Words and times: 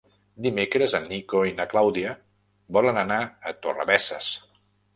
Dimecres 0.45 0.95
en 0.99 1.05
Nico 1.11 1.41
i 1.49 1.53
na 1.59 1.67
Clàudia 1.75 2.15
volen 2.79 2.99
anar 3.05 3.21
a 3.51 3.57
Torrebesses. 3.67 4.35